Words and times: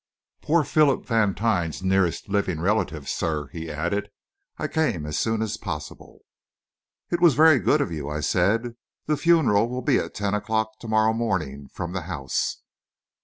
"Poor 0.41 0.63
Philip 0.63 1.05
Vantine's 1.05 1.83
nearest 1.83 2.27
living 2.27 2.59
relative, 2.59 3.07
sir," 3.07 3.49
he 3.49 3.69
added. 3.69 4.09
"I 4.57 4.67
came 4.67 5.05
as 5.05 5.19
soon 5.19 5.43
as 5.43 5.57
possible." 5.57 6.21
"It 7.11 7.21
was 7.21 7.35
very 7.35 7.59
good 7.59 7.81
of 7.81 7.91
you," 7.91 8.09
I 8.09 8.21
said. 8.21 8.73
"The 9.05 9.15
funeral 9.15 9.69
will 9.69 9.83
be 9.83 9.99
at 9.99 10.15
ten 10.15 10.33
o'clock 10.33 10.79
to 10.79 10.87
morrow 10.87 11.13
morning, 11.13 11.67
from 11.71 11.93
the 11.93 12.01
house." 12.09 12.61